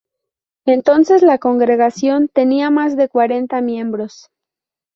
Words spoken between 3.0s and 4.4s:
cuarenta miembros.